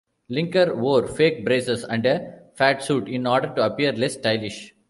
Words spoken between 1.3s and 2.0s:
braces